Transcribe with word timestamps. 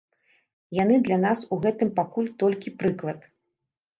Яны 0.83 0.95
для 1.07 1.17
нас 1.25 1.43
у 1.57 1.59
гэтым 1.65 1.91
пакуль 2.01 2.31
толькі 2.45 2.75
прыклад. 2.79 3.19